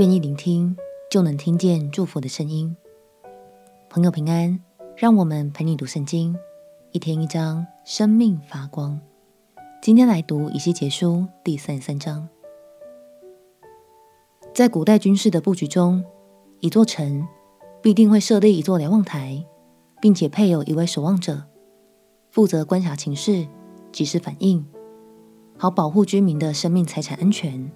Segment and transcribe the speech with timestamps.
[0.00, 0.74] 愿意聆听，
[1.10, 2.74] 就能听见祝福的声音。
[3.90, 4.58] 朋友平安，
[4.96, 6.34] 让我们陪你读圣经，
[6.92, 8.98] 一天一章，生命发光。
[9.82, 12.26] 今天来读以西结书第三十三章。
[14.54, 16.02] 在古代军事的布局中，
[16.60, 17.28] 一座城
[17.82, 19.44] 必定会设立一座瞭望台，
[20.00, 21.42] 并且配有一位守望者，
[22.30, 23.46] 负责观察情势，
[23.92, 24.64] 及时反应，
[25.58, 27.70] 好保护居民的生命财产安全。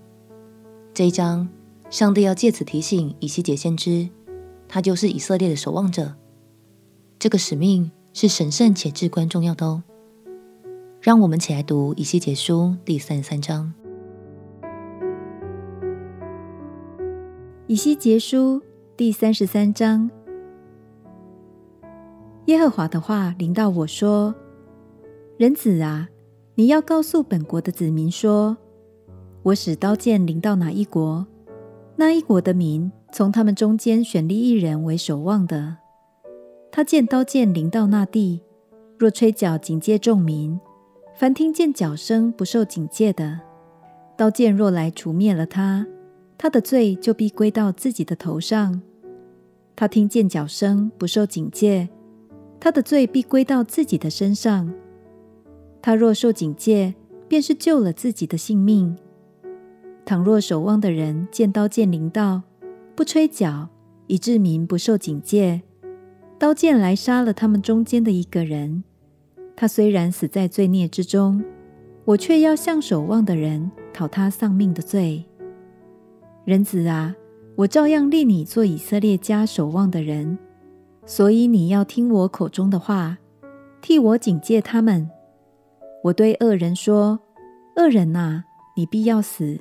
[0.94, 1.46] 这一章，
[1.94, 4.08] 上帝要借此提醒以西结先知，
[4.66, 6.12] 他就是以色列的守望者。
[7.20, 9.80] 这个使命是神圣且至关重要的哦。
[11.00, 13.72] 让我们起来读以西结书第三十三章。
[17.68, 18.60] 以西结书
[18.96, 20.10] 第三十三章，
[22.46, 24.34] 耶和华的话临到我说
[25.38, 26.08] ：“人子啊，
[26.56, 28.56] 你要告诉本国的子民说，
[29.44, 31.24] 我使刀剑临到哪一国，
[31.96, 35.76] 那一国的民从他们中间选立一人为守望的。
[36.72, 38.40] 他见刀剑临到那地，
[38.98, 40.58] 若吹角警戒众民，
[41.14, 43.40] 凡听见角声不受警戒的，
[44.16, 45.86] 刀剑若来除灭了他。”
[46.36, 48.82] 他的罪就必归到自己的头上。
[49.76, 51.88] 他听见角声，不受警戒，
[52.58, 54.74] 他的罪必归到自己的身上。
[55.80, 56.94] 他若受警戒，
[57.28, 58.96] 便是救了自己的性命。
[60.04, 62.42] 倘若守望的人见刀剑临到，
[62.94, 63.68] 不吹角，
[64.06, 65.62] 以致民不受警戒，
[66.38, 68.84] 刀剑来杀了他们中间的一个人，
[69.56, 71.42] 他虽然死在罪孽之中，
[72.04, 75.24] 我却要向守望的人讨他丧命的罪。
[76.44, 77.16] 人子啊，
[77.56, 80.36] 我照样立你做以色列家守望的人，
[81.06, 83.16] 所以你要听我口中的话，
[83.80, 85.08] 替我警戒他们。
[86.02, 87.18] 我对恶人说
[87.76, 88.44] ：“恶人呐，
[88.76, 89.58] 你必要死！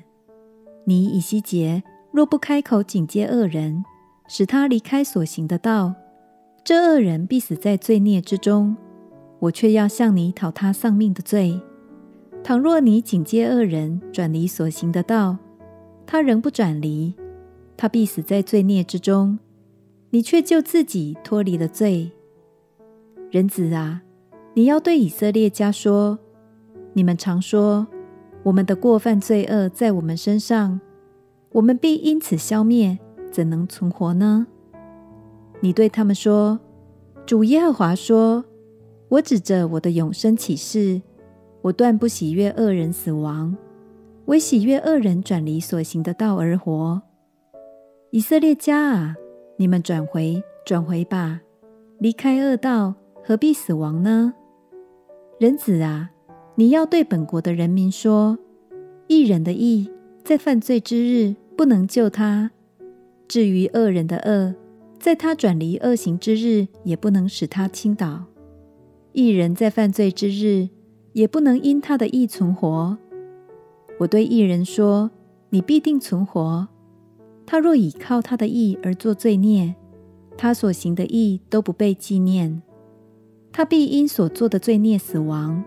[0.86, 3.84] 你以西结若不开口警戒恶人，
[4.28, 5.94] 使他离开所行的道，
[6.64, 8.76] 这恶人必死在罪孽之中。
[9.40, 11.60] 我却要向你讨他丧命的罪。
[12.44, 15.38] 倘若你警戒恶人转离所行的道，
[16.06, 17.14] 他仍不转离，
[17.76, 19.40] 他必死在罪孽之中。
[20.12, 22.12] 你却救自己脱离了罪。
[23.32, 24.04] 人子啊，
[24.54, 26.20] 你要对以色列家说：
[26.94, 27.88] 你们常说，
[28.44, 30.80] 我们的过犯罪恶在我们身上，
[31.54, 33.00] 我们必因此消灭，
[33.32, 34.46] 怎能存活呢？
[35.62, 36.60] 你对他们说：
[37.26, 38.44] 主耶和华说：
[39.08, 41.02] 我指着我的永生起誓，
[41.62, 43.56] 我断不喜悦恶人死亡。
[44.26, 47.02] 惟喜悦恶人转离所行的道而活。
[48.12, 49.16] 以色列家啊，
[49.58, 51.42] 你们转回，转回吧，
[52.00, 54.34] 离开恶道，何必死亡呢？
[55.40, 56.12] 人子啊，
[56.56, 58.38] 你要对本国的人民说：
[59.08, 59.90] 义人的义，
[60.24, 62.52] 在犯罪之日不能救他；
[63.28, 64.54] 至于恶人的恶，
[65.00, 68.26] 在他转离恶行之日，也不能使他倾倒。
[69.14, 70.70] 义人在犯罪之日，
[71.14, 73.00] 也不能因他的义存活。
[74.00, 75.10] 我对义人说
[75.50, 76.68] ：“你必定存活。
[77.48, 79.74] 他若倚靠他的义而作罪孽，
[80.38, 82.62] 他所行的义都不被纪念，
[83.52, 85.64] 他必因所做的罪孽死亡。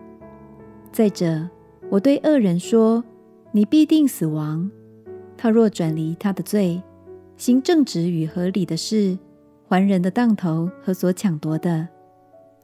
[0.97, 1.47] 再者，
[1.91, 3.05] 我对恶人说：
[3.53, 4.71] 你必定死亡。
[5.37, 6.83] 他若转离他的罪，
[7.37, 9.19] 行正直与合理的事，
[9.69, 11.87] 还人的当头和所抢夺的，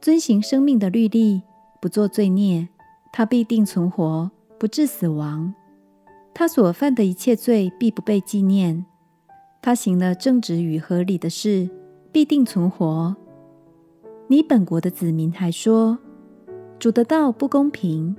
[0.01, 1.43] 遵行生命的律例，
[1.79, 2.67] 不做罪孽，
[3.11, 5.53] 他必定存活。”不致死亡，
[6.33, 8.83] 他所犯的一切罪必不被纪念。
[9.61, 11.69] 他行了正直与合理的事，
[12.11, 13.15] 必定存活。
[14.27, 15.99] 你本国的子民还说，
[16.79, 18.15] 主的道不公平。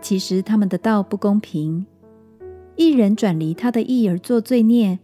[0.00, 1.86] 其实他们的道不公平。
[2.76, 4.98] 一人转离他的义而作罪孽，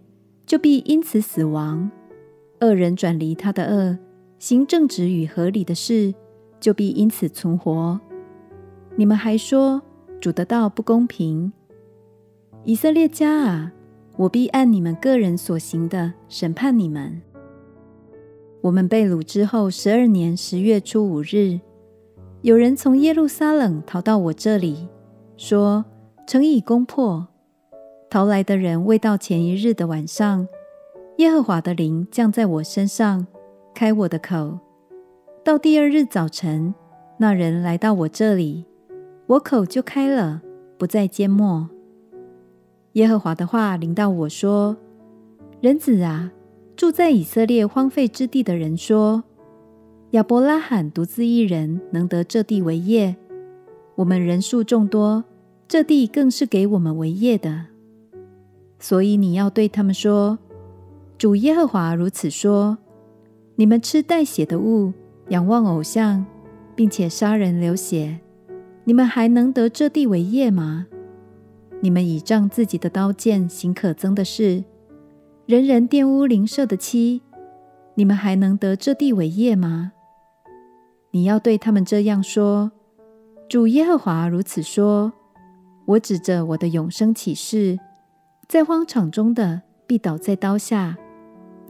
[0.47, 1.91] 就必因此死亡；
[2.59, 3.99] 二人转离他的恶，
[4.39, 6.15] 行正直与合理的事，
[6.59, 8.01] 就必因此存活。
[8.97, 9.83] 你们还说，
[10.21, 11.53] 主的道不公平，
[12.65, 13.73] 以色列家啊，
[14.17, 17.21] 我必按你们个人所行的审判你们。
[18.63, 21.61] 我们被掳之后十二年十月初五日，
[22.41, 24.89] 有人从耶路撒冷逃到我这里，
[25.37, 25.85] 说
[26.27, 27.29] 城已攻破。
[28.09, 30.49] 逃来的人未到前一日的晚上，
[31.19, 33.27] 耶和华的灵降在我身上，
[33.75, 34.59] 开我的口。
[35.45, 36.75] 到第二日早晨，
[37.19, 38.65] 那人来到我这里。
[39.27, 40.41] 我口就开了，
[40.79, 41.69] 不再缄默。
[42.93, 44.77] 耶和华的话临到我说
[45.61, 46.33] ：“人子啊，
[46.77, 49.25] 住在以色列荒废之地的人说，
[50.13, 53.17] 亚伯拉罕独自一人能得这地为业，
[53.97, 55.25] 我们人数众多，
[55.67, 57.67] 这地更是给我们为业的。
[58.79, 60.39] 所以你要对他们说：
[61.17, 62.77] 主耶和华如此说：
[63.55, 64.93] 你们吃带血的物，
[65.31, 66.27] 仰望偶像，
[66.75, 68.21] 并且杀人流血，
[68.85, 70.87] 你们还能得这地为业吗？
[71.81, 74.65] 你们倚仗自己的刀剑行可憎的事，
[75.47, 77.23] 人人玷污邻舍的妻，
[77.95, 79.93] 你们还能得这地为业吗？
[81.13, 82.73] 你要对他们这样说：
[83.49, 85.13] 主耶和华如此说：
[85.85, 87.79] 我指着我的永生起誓，
[88.49, 90.97] 在荒场中的必倒在刀下，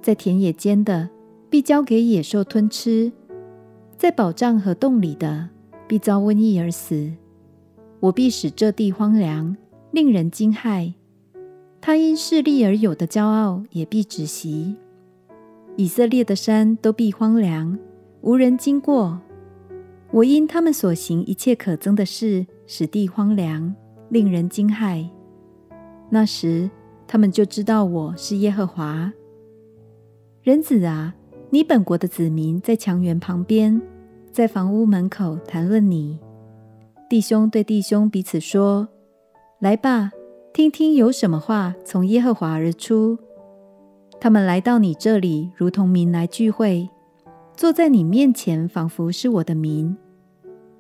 [0.01, 1.09] 在田野间的
[1.51, 3.13] 必交给野兽吞吃，
[3.97, 5.51] 在宝藏和洞里的
[5.87, 7.13] 必遭瘟疫而死。
[8.01, 9.57] 我必使这地荒凉。
[9.93, 10.93] 令人惊骇，
[11.81, 14.77] 他因势利而有的骄傲也必止息。
[15.77, 17.79] 以色列的山都必荒凉，
[18.21, 19.19] 无人经过。
[20.13, 23.75] 我因他们所行一切可憎的事，使地荒凉，
[24.09, 25.07] 令人惊骇。
[26.09, 26.71] 那时，
[27.07, 29.13] 他们就知道我是耶和华。
[30.43, 31.15] 人子啊，
[31.51, 33.83] 你本国的子民在墙垣旁边，
[34.31, 36.21] 在房屋门口谈论你。
[37.11, 38.89] 弟兄对弟兄彼此说。
[39.59, 40.13] 来吧，
[40.53, 43.19] 听听有什么话从耶和华而出。
[44.21, 46.89] 他们来到你这里，如同民来聚会，
[47.57, 49.97] 坐在你面前，仿佛是我的名。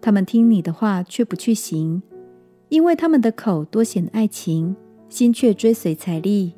[0.00, 2.02] 他们听你的话，却不去行，
[2.68, 4.76] 因为他们的口多显爱情，
[5.08, 6.52] 心却追随财利。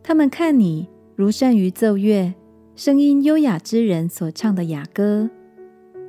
[0.00, 2.32] 他们看你如善于奏乐，
[2.76, 5.28] 声音优雅之人所唱的雅歌。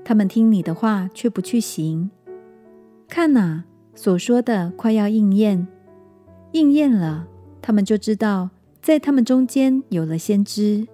[0.06, 2.12] 他们听你的话，却不去行。
[3.08, 3.64] 看哪！
[3.96, 5.68] 所说的快要应验，
[6.52, 7.28] 应验了，
[7.62, 8.52] 他们就知道，
[8.82, 10.88] 在他们中间有了先知。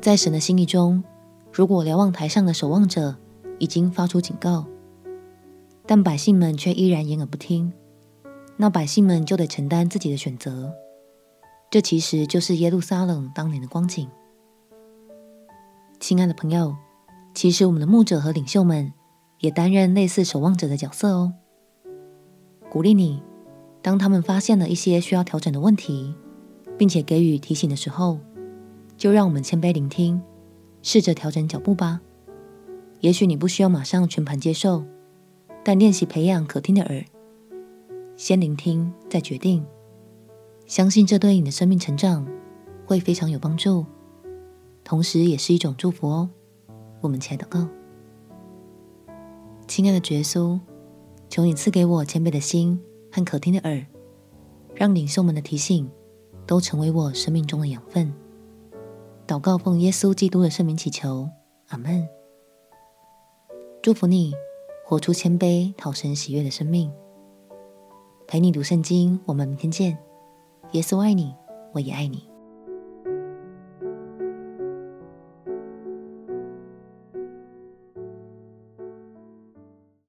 [0.00, 1.04] 在神的心意中，
[1.52, 3.16] 如果瞭望台上的守望者
[3.58, 4.66] 已经发出警告，
[5.86, 7.72] 但百姓们却依然掩耳不听，
[8.56, 10.72] 那百姓们就得承担自己的选择。
[11.70, 14.08] 这其实就是耶路撒冷当年的光景。
[16.00, 16.74] 亲爱的朋友，
[17.34, 18.92] 其实我们的牧者和领袖们。
[19.40, 21.32] 也担任类似守望者的角色哦。
[22.70, 23.22] 鼓励你，
[23.80, 26.14] 当他们发现了一些需要调整的问题，
[26.76, 28.18] 并且给予提醒的时候，
[29.00, 30.20] 就让我们谦卑聆听，
[30.82, 32.02] 试着调整脚步吧。
[33.00, 34.84] 也许你不需要马上全盘接受，
[35.64, 37.02] 但练习培养可听的耳，
[38.14, 39.64] 先聆听再决定，
[40.66, 42.28] 相信这对你的生命成长
[42.84, 43.86] 会非常有帮助，
[44.84, 46.28] 同时也是一种祝福哦。
[47.00, 47.66] 我们起来祷告。
[49.66, 50.60] 亲爱的耶稣，
[51.30, 52.78] 求你赐给我谦卑的心
[53.10, 53.82] 和可听的耳，
[54.74, 55.90] 让领袖们的提醒
[56.46, 58.12] 都成为我生命中的养分。
[59.30, 61.30] 祷告奉耶稣基督的圣名祈求，
[61.68, 62.08] 阿门。
[63.80, 64.34] 祝福你，
[64.84, 66.90] 活出谦卑、讨神喜悦的生命。
[68.26, 69.96] 陪你读圣经，我们明天见。
[70.72, 71.32] 耶稣爱你，
[71.72, 72.28] 我也爱你。